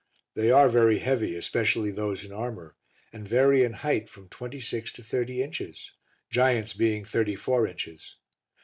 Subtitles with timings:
[0.33, 2.75] They are very heavy, especially those in armour,
[3.13, 5.91] and vary in height from twenty six to thirty inches,
[6.31, 8.15] giants being thirty four inches.